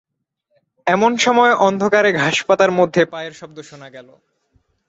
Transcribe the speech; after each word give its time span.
এমন 0.87 1.11
সময়ে 1.17 1.53
অন্ধকারে 1.59 2.09
ঘাসপাতার 2.21 2.71
মধ্যে 2.71 3.01
পায়ের 3.05 3.33
শব্দ 3.33 3.57
শোনা 3.61 3.87
গেল। 3.89 4.07